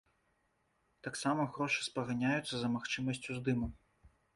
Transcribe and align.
Таксама 1.09 1.47
грошы 1.57 1.79
спаганяюцца 1.91 2.55
за 2.67 2.77
магчымасць 2.81 3.27
уздыму. 3.33 3.75